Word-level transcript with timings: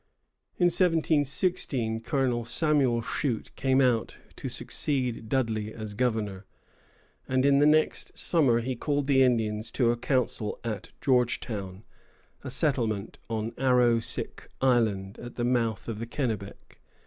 In 0.57 0.65
1716 0.71 1.99
Colonel 1.99 2.43
Samuel 2.43 3.03
Shute 3.03 3.55
came 3.55 3.79
out 3.79 4.17
to 4.35 4.49
succeed 4.49 5.29
Dudley 5.29 5.71
as 5.75 5.93
governor; 5.93 6.47
and 7.27 7.45
in 7.45 7.59
the 7.59 7.67
next 7.67 8.17
summer 8.17 8.61
he 8.61 8.75
called 8.75 9.05
the 9.05 9.21
Indians 9.21 9.69
to 9.73 9.91
a 9.91 9.97
council 9.97 10.59
at 10.63 10.89
Georgetown, 11.01 11.83
a 12.43 12.49
settlement 12.49 13.19
on 13.29 13.51
Arrowsick 13.59 14.49
Island, 14.59 15.19
at 15.19 15.35
the 15.35 15.45
mouth 15.45 15.87
of 15.87 15.99
the 15.99 16.07
Kennebec. 16.07 16.79